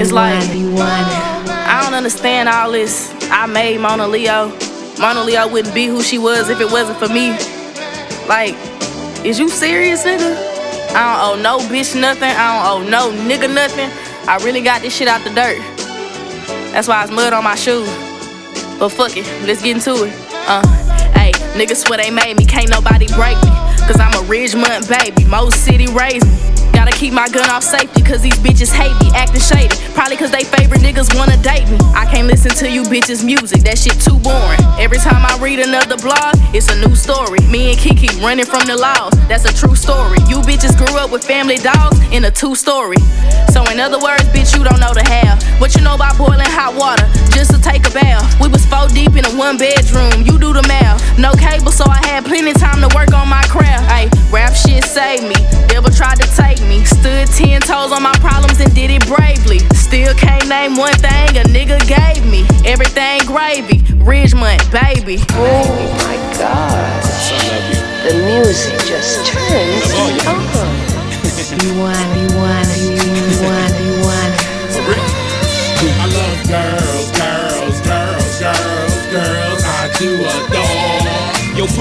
[0.00, 3.14] It's like I don't understand all this.
[3.30, 4.48] I made Monaleo.
[5.00, 7.30] Mona Leo wouldn't be who she was if it wasn't for me.
[8.28, 8.54] Like,
[9.24, 10.36] is you serious, nigga?
[10.94, 12.28] I don't owe no bitch nothing.
[12.28, 13.90] I don't owe no nigga nothing.
[14.28, 15.58] I really got this shit out the dirt.
[16.72, 17.88] That's why it's mud on my shoes.
[18.78, 20.12] But fuck it, let's get into it.
[20.46, 20.66] Uh,
[21.14, 23.50] hey, niggas swear they made me, can't nobody break me.
[23.86, 26.51] Cause I'm a Ridgemont baby, most city raised me.
[26.82, 29.70] Gotta keep my gun off safety, cause these bitches hate me, acting shady.
[29.94, 31.78] Probably cause they favorite niggas wanna date me.
[31.94, 34.58] I can't listen to you bitches' music, that shit too boring.
[34.82, 37.38] Every time I read another blog, it's a new story.
[37.46, 40.18] Me and Kiki running from the laws, that's a true story.
[40.26, 42.98] You bitches grew up with family dogs in a two story.
[43.54, 45.38] So, in other words, bitch, you don't know the half.
[45.60, 48.26] What you know about boiling hot water just to take a bath?
[48.40, 50.98] We was four deep in a one bedroom, you do the math.
[51.16, 53.86] No cable, so I had plenty time to work on my craft.
[53.86, 55.38] Ay, rap shit saved me.
[55.70, 56.71] Devil tried to take me.
[56.80, 59.60] Stood ten toes on my problems and did it bravely.
[59.76, 62.46] Still can't name one thing a nigga gave me.
[62.64, 65.18] Everything gravy, Ridgemont, baby.
[65.32, 65.68] Oh
[66.00, 67.02] my god.
[68.02, 70.36] The music just turns oh, me on.
[70.36, 70.88] Uh-huh.
[71.52, 72.31] You want,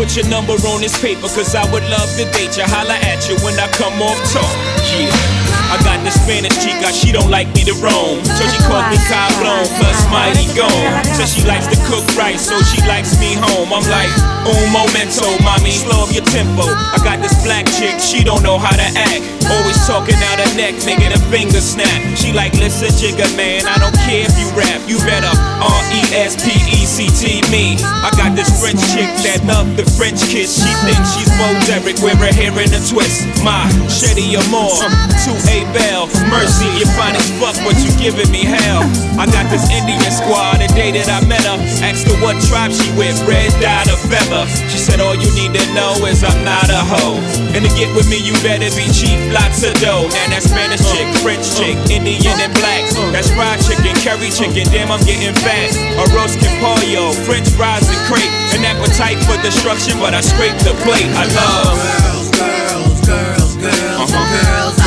[0.02, 2.64] put your number on this paper, cause I would love to date you.
[2.66, 4.58] Holla at you when I come off talk.
[4.98, 5.61] Yeah.
[5.72, 8.20] I got the Spanish chica, she don't like me to roam.
[8.28, 11.00] So she calls me Cablon, plus mighty gone.
[11.16, 13.72] Says she likes to cook rice, so she likes me home.
[13.72, 14.12] I'm like,
[14.44, 16.68] un momento, mommy, slow up your tempo.
[16.68, 19.24] I got this black chick, she don't know how to act.
[19.48, 22.00] Always talking out her neck, making her finger snap.
[22.20, 24.80] She like, listen, Jigga man, I don't care if you rap.
[24.88, 27.80] You better R E S P E C T me.
[27.80, 30.56] I got this French chick that love the French kiss.
[30.60, 33.24] She thinks she's Bo Derek, wear her hair in a twist.
[33.44, 34.78] My Shetty Amore,
[35.24, 36.10] 2A Bell.
[36.30, 38.84] Mercy, you fine as fuck, but you giving me hell.
[39.18, 41.58] I got this Indian squad, the day that I met her.
[41.86, 44.48] Asked her what tribe she with, red dot or feather.
[44.70, 47.22] She said, All you need to know is I'm not a hoe.
[47.54, 50.10] And to get with me, you better be cheap, lots of dough.
[50.10, 52.88] Now that Spanish chick, French chick, Indian and black.
[53.12, 55.72] That's fried chicken, curry chicken, damn, I'm getting fat.
[56.00, 58.32] A roast pollo, French fries and crepe.
[58.56, 61.08] An appetite for destruction, but I scrape the plate.
[61.14, 61.78] I love.
[61.78, 64.76] Girls, girls, girls, girls, uh-huh.
[64.76, 64.81] girls.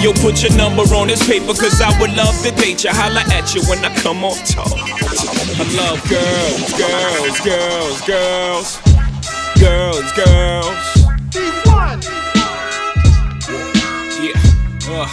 [0.00, 2.90] Yo, put your number on this paper, cause I would love to date you.
[2.90, 4.72] Holla at you when I come on talk.
[4.72, 8.80] I love girls, girls, girls, girls,
[9.60, 11.00] girls, girls.
[14.22, 14.38] Yeah,
[14.88, 15.08] uh,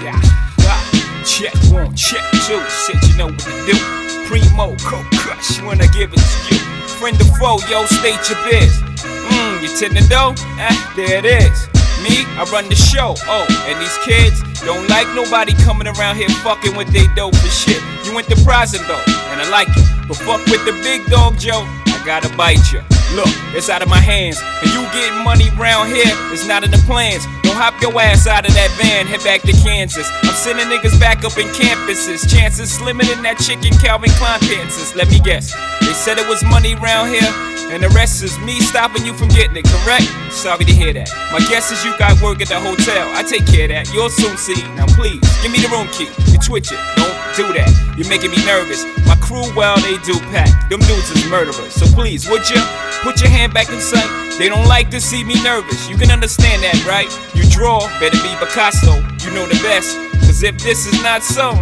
[0.00, 0.20] yeah,
[0.64, 2.62] uh, check one, check two.
[2.70, 3.76] Said you know what to do.
[4.24, 6.60] Primo, co crush when I give it to you.
[6.96, 8.72] Friend or foe, yo, state your biz.
[9.02, 10.34] Mmm, you tend to know?
[10.58, 11.79] Eh, there it is.
[12.02, 13.14] Me, I run the show.
[13.28, 17.52] Oh, and these kids don't like nobody coming around here fucking with they dope and
[17.52, 17.80] shit.
[18.04, 18.10] You
[18.44, 19.86] prison though, and I like it.
[20.08, 21.64] But fuck with the big dog, Joe.
[21.86, 22.82] I gotta bite you.
[23.14, 24.40] Look, it's out of my hands.
[24.62, 27.24] And you getting money round here, it's not in the plans.
[27.50, 30.06] Don't hop your ass out of that van, head back to Kansas.
[30.22, 32.22] I'm sending niggas back up in campuses.
[32.22, 34.94] Chances slimmer than that chicken Calvin Klein dances.
[34.94, 35.50] Let me guess.
[35.82, 37.26] They said it was money round here.
[37.74, 40.06] And the rest is me stopping you from getting it, correct?
[40.30, 41.10] Sorry to hear that.
[41.34, 43.10] My guess is you got work at the hotel.
[43.18, 43.90] I take care of that.
[43.90, 44.62] You'll soon see.
[44.78, 46.06] Now please, give me the room key.
[46.30, 46.78] You twitch it.
[46.94, 47.66] Don't do that.
[47.98, 48.86] You're making me nervous.
[49.10, 50.70] My crew, well, they do pack.
[50.70, 51.74] Them dudes is murderers.
[51.74, 52.62] So please, would you
[53.02, 54.06] put your hand back in sight?
[54.40, 55.86] They don't like to see me nervous.
[55.90, 57.12] You can understand that, right?
[57.36, 58.96] You draw, better be Picasso.
[59.24, 59.96] You know the best.
[60.26, 61.58] Cause if this is not so,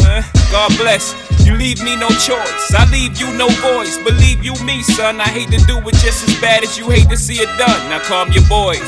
[0.50, 1.14] God bless.
[1.44, 2.74] You leave me no choice.
[2.74, 3.96] I leave you no voice.
[3.98, 5.20] Believe you me, son.
[5.20, 7.88] I hate to do it just as bad as you hate to see it done.
[7.88, 8.84] Now calm your boys.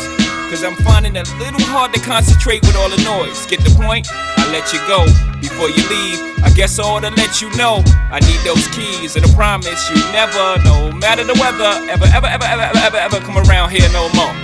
[0.50, 3.46] Cause I'm finding it a little hard to concentrate with all the noise.
[3.46, 4.08] Get the point?
[4.10, 5.06] I let you go
[5.40, 6.18] before you leave.
[6.42, 9.88] I guess I ought to let you know I need those keys, and I promise
[9.88, 13.70] you never, no matter the weather, ever, ever, ever, ever, ever, ever, ever come around
[13.70, 14.34] here no more.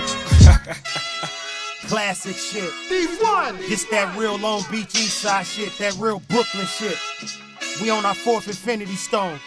[1.87, 2.69] Classic shit.
[2.89, 3.71] D1!
[3.71, 6.97] It's that real Long Beach East Side shit, that real Brooklyn shit.
[7.81, 9.39] We on our fourth Infinity Stone.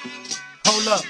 [0.65, 1.05] Hold up.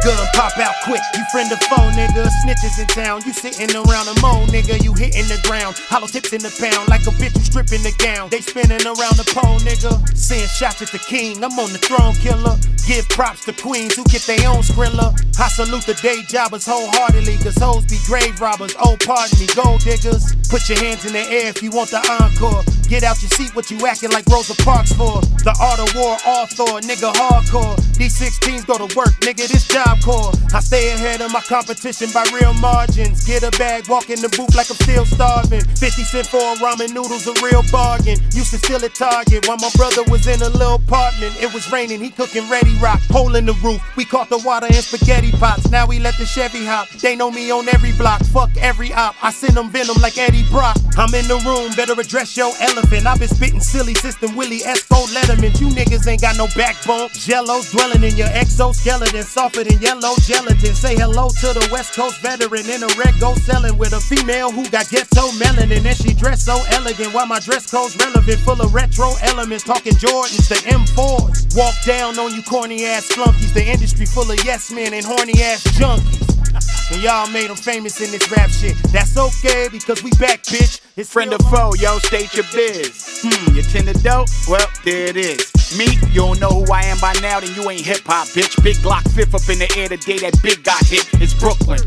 [0.00, 2.24] Gun pop out quick, you friend of foe, nigga.
[2.42, 4.82] Snitches in town, you sitting around a moan, nigga.
[4.82, 7.92] You hitting the ground, hollow tips in the pound, like a bitch who stripping the
[7.98, 8.30] gown.
[8.30, 9.92] They spinning around the pole, nigga.
[10.16, 12.56] Send shots at the king, I'm on the throne, killer.
[12.88, 15.12] Give props to queens who get their own skrilla.
[15.38, 18.74] I salute the day jobbers wholeheartedly, cause hoes be grave robbers.
[18.80, 20.34] Oh, pardon me, gold diggers.
[20.48, 22.64] Put your hands in the air if you want the encore.
[22.88, 25.20] Get out your seat, what you acting like Rosa Parks for?
[25.44, 27.76] The art of war, author, nigga hardcore.
[27.96, 30.32] These 16s go to work, nigga, this job core.
[30.54, 33.24] I stay ahead of my competition by real margins.
[33.24, 35.62] Get a bag, walk in the booth like I'm still starving.
[35.64, 38.18] 50 cent for a ramen noodles, a real bargain.
[38.32, 41.34] Used to steal at Target while my brother was in a little apartment.
[41.40, 43.00] It was raining, he cooking ready rock.
[43.10, 45.70] Hole in the roof, we caught the water in spaghetti pots.
[45.70, 46.88] Now we let the Chevy hop.
[47.00, 49.14] They know me on every block, fuck every op.
[49.22, 50.76] I send them venom like Eddie Brock.
[50.96, 53.06] I'm in the room, better address your elephant.
[53.06, 55.58] I've been spitting silly system, Willie Esco Letterman.
[55.60, 57.08] You niggas ain't got no backbone.
[57.12, 60.74] Jello's dwelling in your exoskeleton, softer than yellow gelatin.
[60.74, 64.50] Say hello to the West Coast veteran in a red go selling with a female
[64.50, 65.84] who got ghetto melanin.
[65.86, 69.64] And she dressed so elegant while my dress code's relevant, full of retro elements.
[69.64, 71.56] Talking Jordans, the M4s.
[71.56, 73.52] Walk down on you corny ass flunkies.
[73.54, 76.28] The industry full of yes men and horny ass junkies.
[76.92, 78.76] And y'all made them famous in this rap shit.
[78.92, 80.80] That's okay because we back, bitch.
[80.96, 83.22] It's Friend or foe, yo, state your biz.
[83.22, 84.28] Hmm, you tend to dope?
[84.46, 85.51] Well, there it is.
[85.76, 88.62] Me, you don't know who I am by now, then you ain't hip hop, bitch.
[88.62, 91.08] Big Glock fifth up in the air the day that big got hit.
[91.14, 91.80] It's Brooklyn.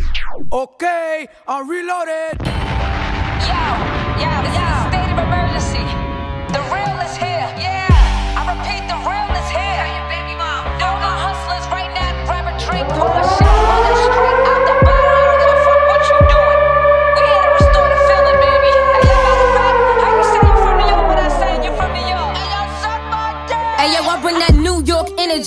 [0.52, 2.42] Okay, I'm reloaded.
[3.46, 3.62] Yo,
[4.18, 4.66] yo, yo.
[4.90, 5.65] State of emergency.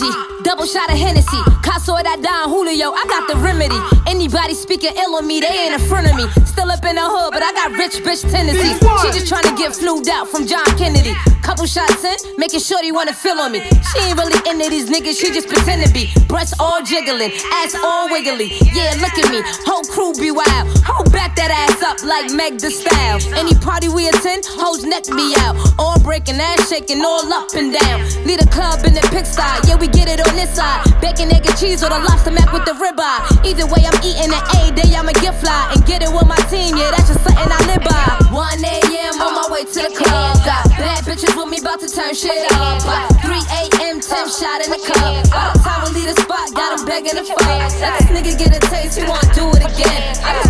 [0.00, 0.42] Energy.
[0.42, 1.42] Double shot of Hennessy.
[1.62, 3.76] Caso that Don Julio, I got the remedy.
[4.06, 6.28] Anybody speaking ill on me, they ain't in front of me.
[6.46, 8.78] Still up in the hood, but I got rich bitch tendencies.
[9.02, 11.14] She just trying to get flued out from John Kennedy.
[11.42, 13.60] Couple shots in, making sure they wanna feel on me.
[13.60, 16.12] She ain't really into these niggas, she just pretend to be.
[16.28, 17.32] Breasts all jiggling,
[17.64, 18.52] ass all wiggly.
[18.76, 20.68] Yeah, look at me, whole crew be wild.
[20.98, 23.22] Hold back that ass up like Meg the Style.
[23.38, 25.54] Any party we attend, hoes neck be out.
[25.78, 28.02] All breaking, ass shaking, all up and down.
[28.26, 30.82] Lead a club in the pigsty, yeah, we get it on this side.
[30.98, 33.46] Bacon, egg, and cheese, or the lobster mac with the ribeye.
[33.46, 36.42] Either way, I'm eating an A day, I'ma get fly and get it with my
[36.50, 38.34] team, yeah, that's just something I live by.
[38.34, 39.22] 1 a.m.
[39.22, 40.34] on my way to the club.
[40.42, 42.82] Got bad bitches with me, about to turn shit up.
[42.82, 44.02] By 3 a.m., 10
[44.34, 45.30] shot in the cup.
[45.30, 47.38] By the time we leave the spot, got him begging to fuck.
[47.78, 50.18] Let this nigga get a taste, he wanna do it again.
[50.26, 50.47] I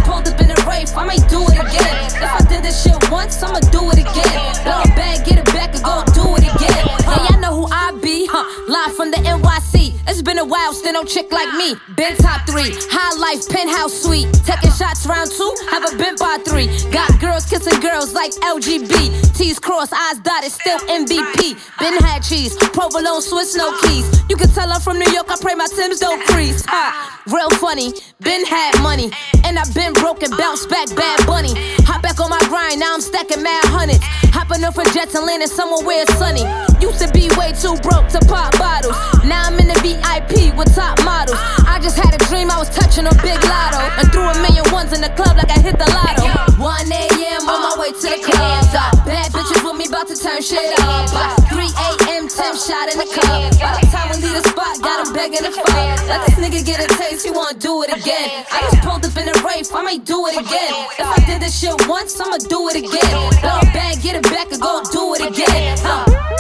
[0.99, 1.95] I might do it again.
[2.11, 4.35] If I did this shit once, I'ma do it again.
[4.67, 6.75] Blow a bag, get it back, and go do it again.
[7.07, 8.43] Yeah, y'all know who I be, huh?
[8.67, 9.95] Live from the NYC.
[10.09, 11.77] It's been a while, still no chick like me.
[11.95, 14.27] Been top three, high life, penthouse suite.
[14.43, 16.67] Taking shots round two, have a been by three.
[16.91, 19.37] Got girls kissing girls like LGB.
[19.39, 21.55] T's cross, eyes dotted, still MVP.
[21.79, 24.11] Been had cheese, provolone, Swiss, no keys.
[24.29, 26.65] You can tell I'm from New York, I pray my Tim's don't crease.
[26.67, 29.13] Ha, real funny, been had money.
[29.49, 31.57] And i been broken, bounce back, bad bunny.
[31.89, 34.05] Hop back on my grind, now I'm stacking mad hundreds.
[34.29, 36.45] Hopping up for jets and landing somewhere where it's sunny.
[36.85, 38.93] Used to be way too broke to pop bottles.
[39.25, 41.41] Now I'm in the VIP with top models.
[41.65, 43.81] I just had a dream I was touching a big lotto.
[43.97, 46.29] And threw a million ones in the club like I hit the lotto.
[46.61, 47.49] 1 a.m.
[47.49, 48.69] on my way to the club.
[49.09, 51.09] Bad bitches with me about to turn shit up.
[51.09, 52.08] By 3 a.m.
[52.39, 53.27] 10 shot in the cup.
[53.59, 55.75] By the time we leave the spot, got him begging to fuck.
[56.07, 58.47] Let this nigga get a taste, he wanna do it again.
[58.53, 60.71] I just pulled up in the Wraith, I might do it again.
[60.99, 63.11] If I did this shit once, I'ma do it again.
[63.43, 65.79] Blow bag, get it back, and go do it again.
[65.83, 66.38] Huh.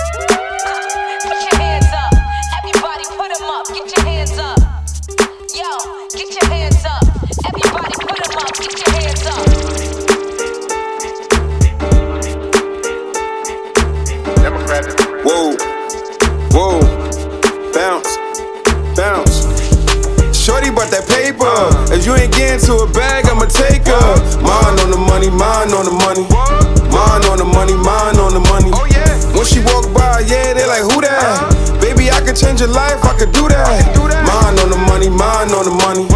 [21.33, 21.69] Paper.
[21.93, 24.09] If you ain't getting to a bag, I'ma take her.
[24.41, 26.25] Mine on the money, mine on the money.
[26.89, 28.71] Mine on the money, mine on the money.
[28.73, 28.89] Oh,
[29.37, 31.21] when she walk by, yeah, they like, who that?
[31.21, 31.81] Uh-huh.
[31.81, 33.69] Baby, I could change your life, I could do that.
[34.25, 36.08] Mine on the money, mine on the money.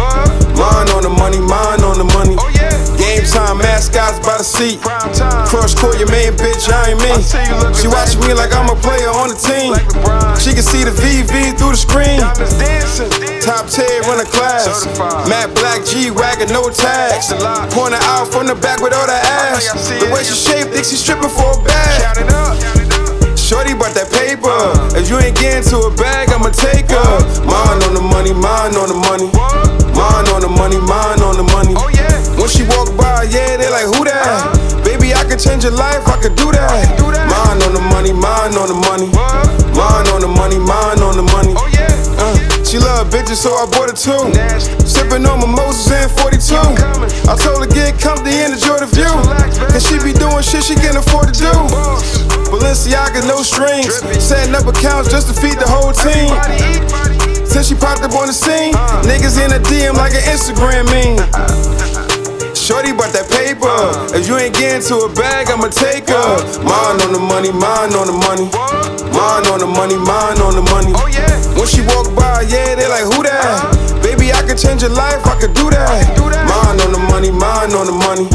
[3.93, 4.81] Mascots by the seat.
[5.49, 7.13] Crush court, your main bitch, I ain't me.
[7.77, 9.77] She watching me like I'm a player on the team.
[10.41, 12.19] She can see the VV through the screen.
[13.41, 14.85] Top 10, run a class.
[15.29, 17.33] Matt Black, G Wagon, no tags.
[17.73, 19.23] Point her out from the back with all that
[19.53, 19.69] ass.
[19.85, 22.17] The way she shaped, think she stripping for a bag.
[23.37, 24.55] Shorty bought that paper.
[24.97, 27.13] If you ain't getting to a bag, I'ma take her.
[27.45, 29.29] Mine on the money, mine on the money.
[29.93, 31.92] Mine on the money, mine on the money.
[32.43, 34.83] When she walk by, yeah, they like, who that?
[34.83, 36.75] Baby, I could change your life, I could do that.
[36.99, 39.07] Mine on the money, mine on the money.
[39.71, 41.55] Mine on the money, mine on the money.
[42.19, 42.35] Uh.
[42.67, 44.27] She love bitches, so I bought it two.
[44.83, 46.59] Sipping on mimosas and 42.
[47.31, 49.07] I told her get comfy and enjoy the view.
[49.71, 51.53] Cause she be doing shit she can afford to do.
[52.51, 54.03] Balenciaga, no strings.
[54.19, 56.27] Setting up accounts just to feed the whole team.
[57.47, 58.75] Since she popped up on the scene,
[59.07, 61.23] niggas in a DM like an Instagram meme.
[62.63, 63.67] Shorty bought that paper.
[64.15, 66.31] If you ain't getting to a bag, I'ma take her.
[66.63, 68.47] Mine on the money, mine on the money.
[69.11, 70.95] Mine on the money, mine on the money.
[70.95, 71.27] Oh yeah.
[71.59, 73.35] When she walk by, yeah, they like, who that?
[73.35, 73.99] Uh-huh.
[73.99, 76.15] Baby, I could change your life, I could do that.
[76.47, 78.31] Mine on the money, mine on the money.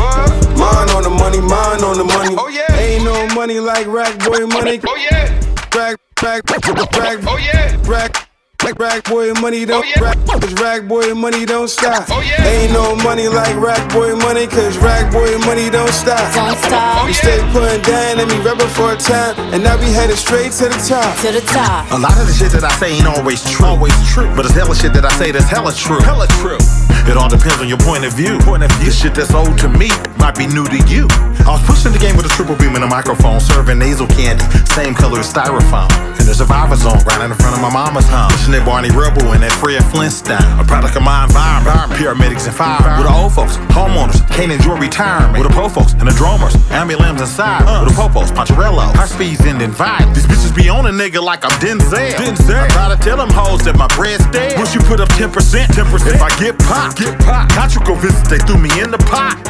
[0.61, 2.37] Mine on the money, mine on the money.
[2.37, 2.69] Oh yeah.
[2.77, 4.77] Ain't no money like Rackboy money.
[4.85, 5.33] Oh yeah.
[5.73, 6.69] Rack, Rack, rack,
[7.01, 7.81] rack, Oh yeah.
[7.89, 8.28] rack.
[8.77, 12.05] Rack, Rackboy money don't oh, rack, cause Rackboy money don't stop.
[12.11, 16.21] Oh, ain't no money like rack boy money, cause Rackboy money don't stop.
[16.35, 17.01] Don't stop.
[17.01, 19.87] Oh, we stay putting down, let me rap it for a time, and now we
[19.87, 21.17] headed straight to the top.
[21.25, 21.91] To the top.
[21.93, 23.65] A lot of the shit that I say ain't always true.
[23.65, 24.29] Always true.
[24.37, 26.01] But it's hella shit that I say that's hella true.
[26.01, 26.61] Hella true.
[27.09, 28.37] It all depends on your point of view.
[28.45, 28.93] Point of view.
[28.93, 29.89] The shit that's old to me
[30.21, 31.09] might be new to you.
[31.49, 34.45] I was pushing the game with a triple beam and a microphone, serving nasal candy,
[34.69, 35.89] same color as styrofoam.
[36.21, 38.29] In the survivor zone, right in front of my mama's home.
[38.37, 40.45] Pushing that Barney Rubble and that Fred Flintstone.
[40.61, 41.97] A product of my environment.
[41.97, 43.01] Paramedics and fire.
[43.01, 45.41] With the old folks, homeowners, can't enjoy retirement.
[45.41, 47.65] With the po folks and the drummers, ambulance inside.
[47.65, 50.13] With the popos, Poncherello, high speeds ending vibe.
[50.13, 52.13] These bitches be on a nigga like I'm Denzel.
[52.13, 52.61] Denzel.
[52.61, 54.61] I try to tell them hoes that my bread's dead.
[54.61, 55.73] Once you put up 10%, 10%.
[56.13, 57.57] If I get popped, get popped.
[57.57, 59.41] Got you go visit, they threw me in the pot.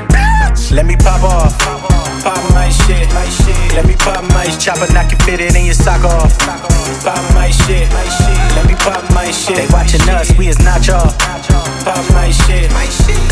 [0.71, 1.88] Let me pop off.
[2.23, 3.09] Pop my shit.
[3.75, 6.39] Let me pop my chopper, knock you fit it in your sock off.
[7.05, 7.89] Pop my shit.
[8.57, 9.57] Let me pop my shit.
[9.57, 11.13] They watching us, we is not y'all.
[11.85, 12.71] Pop my shit.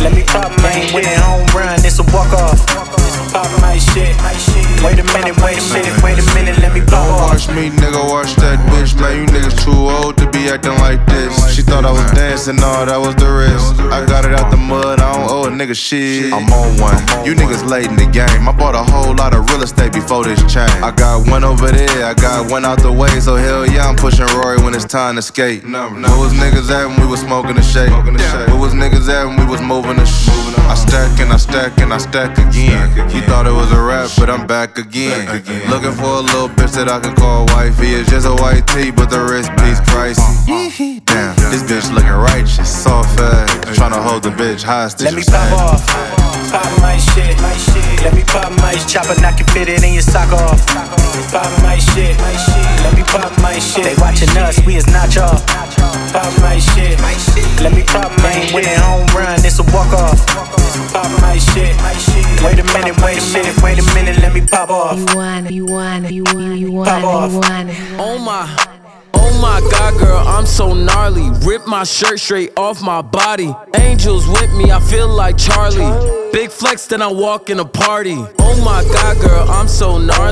[0.00, 0.95] Let me pop my shit.
[0.95, 2.66] winning home run, it's a walk off.
[3.33, 4.14] Pop my shit.
[4.85, 7.31] Wait a minute, wait a minute, wait a minute, let me pop Don't off.
[7.33, 8.95] watch me, nigga, watch that bitch.
[9.00, 11.35] Man, you niggas too old to be acting like this.
[11.52, 13.81] She thought I was dancing, no, that was the risk.
[13.90, 16.33] I got it out the mud, I don't owe a nigga shit.
[16.33, 16.97] I'm on one.
[17.26, 18.49] You niggas late in the game.
[18.49, 20.71] I bought a whole lot of real estate before this change.
[20.85, 23.97] I got one over there, I got one out the way, so hell yeah, I'm
[23.97, 25.64] pushing Rory when it's time to skate.
[25.64, 27.90] Where was niggas at when we was smoking the shake?
[27.90, 30.28] Where was niggas at when we was moving the sh-
[30.66, 32.90] I stack and I stack and I stack again.
[33.11, 35.26] You thought it was a rap, but I'm back again.
[35.70, 37.94] Looking for a little bitch that I can call wifey.
[37.94, 40.20] It's just a white tee, but the wrist piece pricey.
[40.50, 41.00] Uh-huh.
[41.06, 43.50] Damn, this bitch looking righteous, soft ass.
[43.78, 45.06] Tryna hold the bitch hostage.
[45.06, 45.87] Let me pop off.
[46.50, 47.38] Pop my shit.
[48.02, 50.66] Let me pop my chopper, knock you fit it in your sock off.
[51.30, 52.18] Pop my shit.
[52.18, 53.85] Let me pop my shit.
[53.85, 55.65] They watching us, we is not y'all.
[55.76, 56.99] Pop my shit.
[57.62, 60.26] Let me pop my winning home run, it's a walk off.
[60.92, 61.76] Pop my shit.
[62.45, 64.99] Wait a minute, wait a minute, wait a minute, let me pop off.
[64.99, 67.33] You want it, you want it, you want it, you want Pop it, off.
[67.33, 67.76] you want it.
[67.99, 68.45] Oh my,
[69.14, 71.30] oh my god, girl, I'm so gnarly.
[71.47, 73.54] Rip my shirt straight off my body.
[73.75, 76.14] Angels with me, I feel like Charlie.
[76.33, 78.16] Big flex, then I walk in a party.
[78.38, 80.25] Oh my god, girl, I'm so gnarly.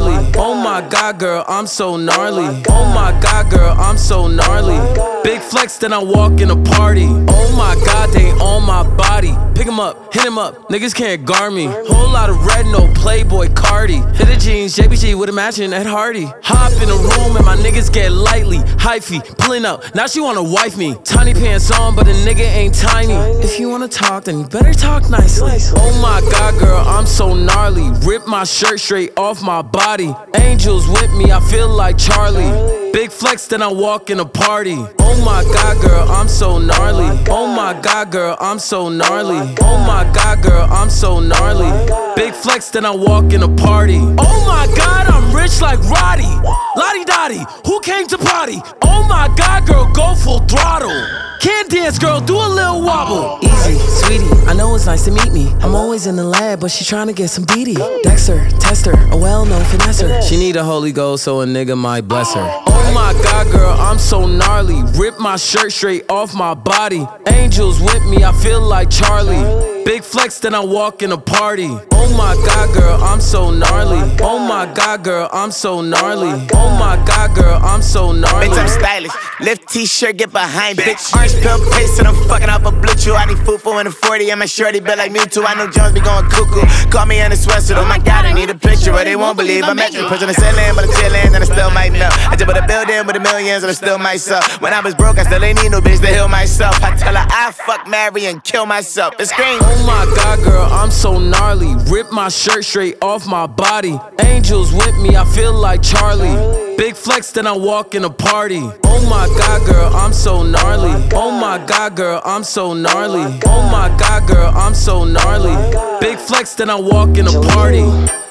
[0.85, 2.63] Oh, oh my god, girl, I'm so gnarly.
[2.69, 4.77] Oh my god, girl, I'm so gnarly.
[5.23, 7.07] Big flex, then I walk in a party.
[7.07, 9.35] Oh my god, they on my body.
[9.55, 11.67] Pick 'em up, hit him up, niggas can't guard me.
[11.67, 14.01] Whole lot of red, no Playboi Carti.
[14.17, 16.29] Hit the jeans, JBG with a matching Ed Hardy.
[16.43, 18.59] Hop in the room and my niggas get lightly.
[18.59, 20.97] Hyphy, pulling up, now she wanna wife me.
[21.05, 23.15] Tiny pants on, but a nigga ain't tiny.
[23.43, 25.59] If you wanna talk, then you better talk nicely.
[25.77, 27.91] Oh my god, girl, I'm so gnarly.
[28.05, 30.15] Rip my shirt straight off my body.
[30.35, 32.83] Angels with me, I feel like Charlie.
[32.93, 34.79] Big flex, then I walk in a party.
[35.01, 37.11] Oh my god, girl, I'm so gnarly.
[37.29, 39.44] Oh my god, girl, I'm so gnarly.
[39.61, 41.71] Oh my god, girl, I'm so gnarly.
[42.17, 43.99] Big flex, then I walk in a party.
[43.99, 46.33] Oh my god, I'm rich like Roddy.
[46.77, 48.63] Lottie Dottie, who came to party?
[48.83, 51.34] Oh my god, girl, go full throttle.
[51.45, 53.39] Can't dance, girl, do a little wobble.
[53.39, 53.39] Oh.
[53.43, 55.49] Easy, sweetie, I know it's nice to meet me.
[55.61, 57.75] I'm always in the lab, but she trying to get some BD.
[58.03, 60.23] Dexter, tester, a well-known finesser.
[60.27, 62.41] She need a holy ghost, so a nigga might bless her.
[62.41, 62.63] Oh.
[62.67, 64.83] oh my god, girl, I'm so gnarly.
[64.99, 67.07] Rip my shirt straight off my body.
[67.27, 69.85] Angels with me, I feel like Charlie.
[69.85, 71.69] Big flex, then I walk in a party.
[72.07, 73.99] Oh my god, girl, I'm so gnarly.
[74.21, 76.29] Oh my god, girl, I'm so gnarly.
[76.53, 78.49] Oh my god, girl, I'm so gnarly.
[78.49, 79.13] Bitch, I'm stylish.
[79.41, 81.17] Lift t-shirt, get behind, bitch.
[81.17, 83.17] Orange pill paste, and I'm fucking up a BlueChew.
[83.17, 85.45] I need food for in a 40, and my shorty built like me too.
[85.45, 86.67] I know Jones be going cuckoo.
[86.91, 87.77] Call me in the sweatsuit.
[87.79, 90.07] Oh my god, I need a picture, or they won't believe I'm extra.
[90.07, 92.13] Pushing the ceiling, but I'm chillin', and I still might melt.
[92.29, 94.61] I just put a building with the millions, and I still myself.
[94.61, 96.83] When I was broke, I still ain't need no bitch to heal myself.
[96.85, 99.15] I tell her I fuck, marry, and kill myself.
[99.19, 99.59] It's scream.
[99.63, 101.73] Oh my god, girl, I'm so gnarly.
[101.95, 103.97] Rip my shirt straight off my body.
[104.19, 106.77] Angels with me, I feel like Charlie.
[106.77, 108.63] Big flex, then I walk in a party.
[108.85, 111.09] Oh my god, girl, I'm so gnarly.
[111.15, 113.39] Oh my god, girl, I'm so gnarly.
[113.47, 115.55] Oh my god, girl, I'm so gnarly.
[116.01, 118.24] Big flex, then I walk in a party.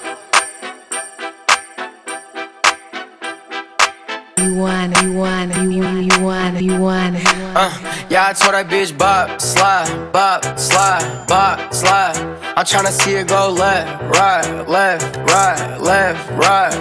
[4.44, 7.16] You want it, you want it, you want it, you want it, you want.
[7.56, 12.18] Uh, yeah, I told that bitch bop, slide, bop, slide, bop, slide.
[12.58, 16.74] I'm tryna see it go left, right, left, right, left, right.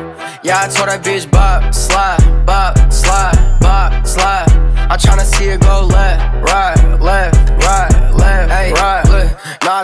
[0.42, 3.51] Yeah, I told that bitch bop, slide, bop, slide,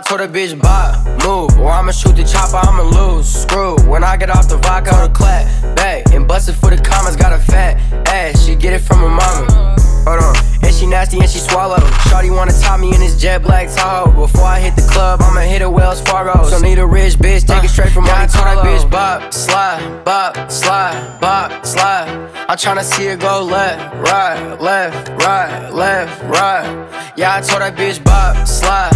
[0.08, 3.28] told that bitch bop, move, or I'ma shoot the chopper, I'ma lose.
[3.28, 5.44] Screw when I get off the vodka, the clap,
[5.76, 7.14] back, and bust it for the comments.
[7.14, 7.76] Got a fat
[8.08, 9.76] ass, she get it from her mama.
[10.08, 11.76] Hold on, and she nasty and she swallow.
[12.08, 14.10] Shawty wanna top me in this jet black Tahoe.
[14.12, 16.42] Before I hit the club, I'ma hit a Wells Fargo.
[16.48, 18.90] So need a rich bitch, take it straight from uh, my I told that bitch
[18.90, 22.08] bop, slide, bop, slide, bop, slide.
[22.48, 27.12] I'm tryna see it go left, right, left, right, left, right.
[27.14, 28.94] Yeah, I told that bitch bop, slide,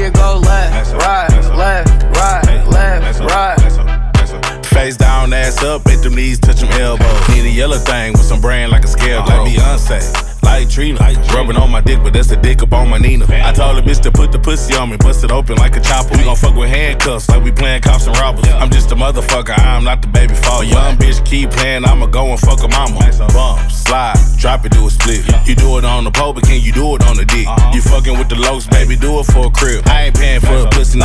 [0.00, 4.66] I'm tryna see it go left, right, left, right, left, right.
[4.66, 7.28] Face down, ass up, make them knees touch them elbows.
[7.30, 10.37] Need a yellow thing with some brand like a scale, like Beyonce.
[10.58, 10.98] Like Trina,
[11.32, 13.26] rubbing on my dick, but that's a dick up on my Nina.
[13.30, 15.80] I told the bitch to put the pussy on me, bust it open like a
[15.80, 16.18] chopper.
[16.18, 18.44] We gon' fuck with handcuffs, like we playing cops and robbers.
[18.48, 20.64] I'm just a motherfucker, I'm not the baby father.
[20.64, 22.98] Young bitch keep playing, I'ma go and fuck a mama.
[23.32, 25.22] Bump, slide, drop it, do a split.
[25.46, 27.46] You do it on the pole, but can you do it on the dick?
[27.72, 29.86] You fucking with the lows, baby, do it for a crib.
[29.86, 30.98] I ain't paying for a pussy.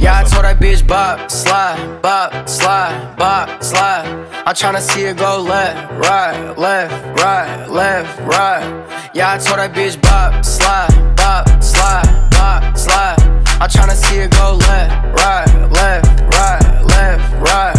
[0.00, 4.06] Yeah, I told that bitch bop, slide, bop, slide, bop, slide.
[4.46, 9.10] I'm tryna see it go left, right, left, right, left, right.
[9.14, 13.16] Yeah, I told that bitch bop, slide, bop, slide, bop, slide.
[13.60, 17.76] I'm tryna see it go left, right, left, right, left, right.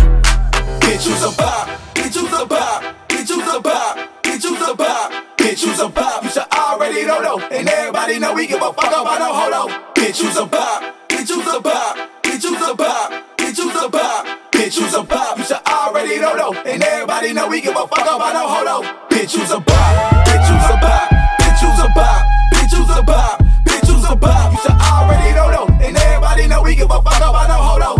[0.80, 4.74] Bitch, you's a bop, bitch, you's a bop, bitch, you's a bop, bitch, you's a
[4.74, 6.24] bop, bitch, you's a bop.
[6.24, 9.94] You should already know though, and everybody know we give a fuck about no holo.
[9.94, 12.05] Bitch, you's a bop, bitch, you's a bop,
[12.50, 15.38] you's a bop, bitch, you's a bop, bitch, you's a bop.
[15.38, 18.84] You should already know though, and everybody know we give a fuck about no holo.
[19.10, 21.10] Bitch, you's a bop, bitch, you's a bop,
[21.42, 22.22] bitch, you's a bop,
[22.54, 24.52] bitch, you's a bop, bitch, you's a bop.
[24.54, 27.98] You should already know though, and everybody know we give a fuck about no holo.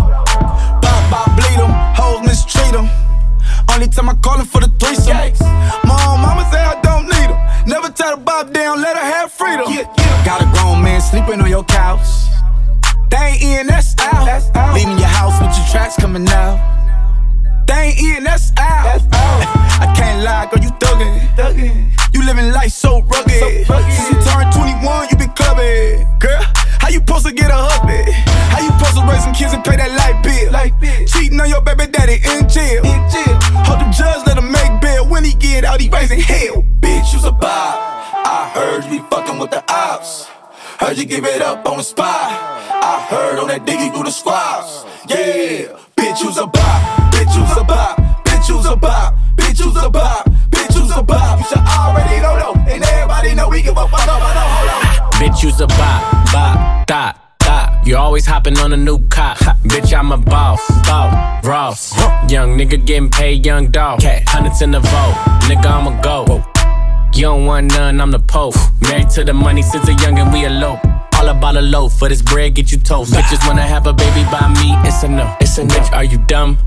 [0.80, 2.88] Bop, bop, bleed them, hoes mistreat them.
[3.68, 5.16] Only time I call him for the threesome.
[5.86, 7.38] Mom, mama say I don't need him.
[7.66, 9.66] Never tell the bob down, let her have freedom.
[10.24, 12.06] Got a grown man sleeping on your couch.
[13.10, 14.74] They ain't in, that's out.
[14.74, 16.58] Leaving your house with your tracks coming out.
[17.66, 19.00] They ain't in, that's out.
[19.12, 21.20] I can't lie, girl, you thuggin'.
[21.36, 22.14] thuggin'.
[22.14, 23.66] You living life so rugged.
[23.66, 26.06] Since you turned 21, you been clubbing.
[26.18, 26.42] Girl,
[26.80, 28.10] how you supposed to get a hubby?
[28.50, 31.06] How you supposed to raise some kids and pay that light bill?
[31.06, 32.82] Cheating on your baby daddy in jail.
[33.64, 35.06] Hold the judge, let him make bail.
[35.08, 36.65] When he get out, he raising hell.
[40.86, 42.06] Heard you give it up on the spot.
[42.06, 44.84] I heard on that diggy through the squads.
[45.08, 47.10] Yeah, bitch, you's a bop.
[47.10, 47.98] Bitch, you's a bop.
[48.24, 49.18] Bitch, you's a bop.
[49.34, 50.30] Bitch, you's a bop.
[50.48, 51.40] Bitch, you's a bop.
[51.40, 55.14] You should already know though, and everybody know we give a fuck about no hold
[55.14, 57.84] Bitch, you's a bop, bop, dot, dot.
[57.84, 59.38] You always hopping on a new cop.
[59.64, 61.96] Bitch, I'm a boss, boss, Ross.
[62.30, 64.04] Young nigga getting paid, young dog.
[64.04, 65.14] Hundreds in the vote,
[65.50, 66.55] nigga, I'ma go.
[67.16, 68.56] You don't want none, I'm the Pope.
[68.82, 70.80] Married to the money since a youngin', we elope.
[71.14, 73.14] All about a loaf, for this bread get you toast.
[73.14, 75.34] Bitches wanna have a baby by me, it's a no.
[75.40, 76.58] It's a bitch, are you dumb?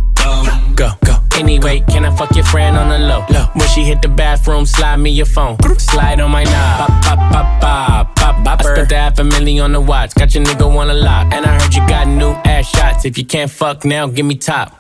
[0.73, 1.17] Go, go.
[1.35, 3.21] Anyway, can I fuck your friend on the low?
[3.53, 5.55] When she hit the bathroom, slide me your phone.
[5.77, 6.89] Slide on my knob.
[6.89, 8.59] Pop, pop, pop, pop, pop, pop.
[8.59, 10.15] I spent the half a million on the watch.
[10.15, 11.31] Got your nigga wanna lock.
[11.31, 13.05] And I heard you got new ass shots.
[13.05, 14.75] If you can't fuck now, give me top.